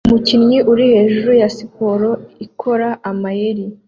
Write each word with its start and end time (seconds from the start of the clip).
Umukinnyi 0.07 0.57
uri 0.71 0.83
hejuru 0.93 1.29
ya 1.41 1.49
siporo 1.55 2.09
ikora 2.45 2.87
amayeri 3.09 3.65